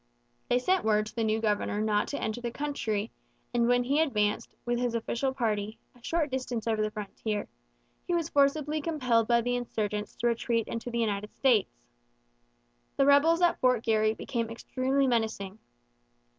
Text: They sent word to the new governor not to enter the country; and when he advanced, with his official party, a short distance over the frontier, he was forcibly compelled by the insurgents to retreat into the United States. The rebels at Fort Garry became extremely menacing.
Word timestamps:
They 0.49 0.57
sent 0.57 0.83
word 0.83 1.05
to 1.05 1.15
the 1.15 1.23
new 1.23 1.39
governor 1.39 1.79
not 1.79 2.07
to 2.07 2.19
enter 2.19 2.41
the 2.41 2.49
country; 2.49 3.11
and 3.53 3.67
when 3.67 3.83
he 3.83 4.01
advanced, 4.01 4.55
with 4.65 4.79
his 4.79 4.95
official 4.95 5.31
party, 5.31 5.77
a 5.93 6.01
short 6.01 6.31
distance 6.31 6.65
over 6.65 6.81
the 6.81 6.89
frontier, 6.89 7.47
he 8.07 8.15
was 8.15 8.27
forcibly 8.27 8.81
compelled 8.81 9.27
by 9.27 9.41
the 9.41 9.55
insurgents 9.55 10.15
to 10.15 10.25
retreat 10.25 10.67
into 10.67 10.89
the 10.89 10.97
United 10.97 11.29
States. 11.35 11.85
The 12.97 13.05
rebels 13.05 13.43
at 13.43 13.59
Fort 13.59 13.83
Garry 13.83 14.15
became 14.15 14.49
extremely 14.49 15.05
menacing. 15.05 15.59